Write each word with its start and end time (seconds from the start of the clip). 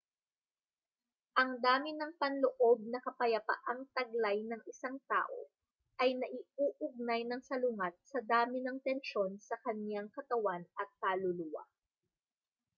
ang 1.41 1.51
dami 1.67 1.91
ng 1.95 2.13
panloob 2.21 2.77
na 2.91 2.99
kapayapaang 3.07 3.81
taglay 3.95 4.39
ng 4.49 4.61
isang 4.71 4.97
tao 5.11 5.39
ay 6.01 6.09
naiuugnay 6.21 7.21
nang 7.29 7.41
salungat 7.49 7.93
sa 8.11 8.17
dami 8.33 8.57
ng 8.65 8.77
tensyon 8.87 9.31
sa 9.47 9.55
kaniyang 9.65 10.09
katawan 10.17 10.63
at 10.81 10.89
kaluluwa 11.05 11.63